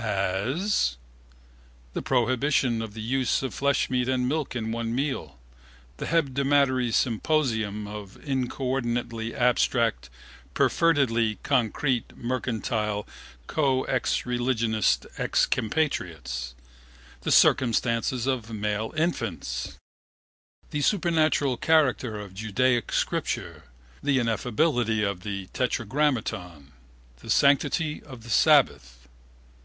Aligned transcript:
As? 0.00 0.96
The 1.92 2.02
prohibition 2.02 2.82
of 2.82 2.94
the 2.94 3.02
use 3.02 3.42
of 3.42 3.52
fleshmeat 3.52 4.08
and 4.08 4.28
milk 4.28 4.54
at 4.54 4.62
one 4.62 4.94
meal: 4.94 5.40
the 5.96 6.06
hebdomadary 6.06 6.92
symposium 6.92 7.88
of 7.88 8.16
incoordinately 8.22 9.34
abstract, 9.34 10.08
perfervidly 10.54 11.38
concrete 11.42 12.16
mercantile 12.16 13.08
coexreligionist 13.48 15.04
excompatriots: 15.16 16.54
the 17.22 17.32
circumcision 17.32 18.30
of 18.32 18.52
male 18.52 18.94
infants: 18.96 19.80
the 20.70 20.80
supernatural 20.80 21.56
character 21.56 22.20
of 22.20 22.34
Judaic 22.34 22.92
scripture: 22.92 23.64
the 24.00 24.18
ineffability 24.18 25.02
of 25.02 25.22
the 25.22 25.46
tetragrammaton: 25.48 26.70
the 27.16 27.28
sanctity 27.30 28.00
of 28.04 28.22
the 28.22 28.30
sabbath. 28.30 29.08